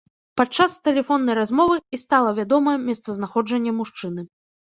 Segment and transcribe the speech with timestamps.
[0.39, 4.21] Падчас тэлефоннай размовы і стала вядомае месцазнаходжанне мужчыны.